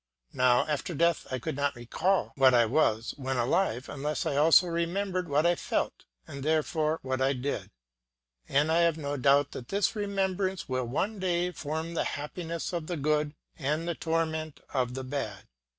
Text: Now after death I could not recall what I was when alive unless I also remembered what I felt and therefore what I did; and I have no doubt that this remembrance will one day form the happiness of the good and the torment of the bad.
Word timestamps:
Now 0.33 0.65
after 0.65 0.95
death 0.95 1.27
I 1.29 1.37
could 1.37 1.55
not 1.55 1.75
recall 1.75 2.31
what 2.33 2.55
I 2.55 2.65
was 2.65 3.13
when 3.17 3.37
alive 3.37 3.87
unless 3.87 4.25
I 4.25 4.35
also 4.35 4.65
remembered 4.65 5.29
what 5.29 5.45
I 5.45 5.53
felt 5.53 6.05
and 6.27 6.41
therefore 6.41 6.97
what 7.03 7.21
I 7.21 7.33
did; 7.33 7.69
and 8.49 8.71
I 8.71 8.79
have 8.79 8.97
no 8.97 9.15
doubt 9.15 9.51
that 9.51 9.67
this 9.67 9.95
remembrance 9.95 10.67
will 10.67 10.85
one 10.87 11.19
day 11.19 11.51
form 11.51 11.93
the 11.93 12.03
happiness 12.03 12.73
of 12.73 12.87
the 12.87 12.97
good 12.97 13.35
and 13.59 13.87
the 13.87 13.93
torment 13.93 14.59
of 14.73 14.95
the 14.95 15.03
bad. 15.03 15.45